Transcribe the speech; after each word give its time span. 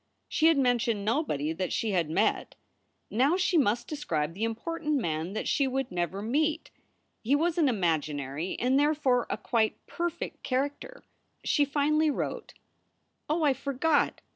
She 0.27 0.47
had 0.47 0.57
mentioned 0.57 1.05
nobody 1.05 1.53
that 1.53 1.71
she 1.71 1.91
had 1.91 2.09
met. 2.09 2.55
Now 3.11 3.37
she 3.37 3.55
must 3.55 3.87
describe 3.87 4.33
the 4.33 4.43
important 4.43 4.95
man 4.95 5.33
that 5.33 5.47
she 5.47 5.67
would 5.67 5.91
never 5.91 6.23
meet. 6.23 6.71
He 7.21 7.35
was 7.35 7.59
an 7.59 7.69
imaginary, 7.69 8.57
and 8.59 8.79
therefore 8.79 9.27
a 9.29 9.37
quite 9.37 9.85
perfect, 9.85 10.43
charac 10.43 10.79
ter. 10.79 11.03
She 11.43 11.65
finally 11.65 12.09
wrote: 12.09 12.55
Oh, 13.29 13.43
I 13.43 13.53
forgot! 13.53 14.21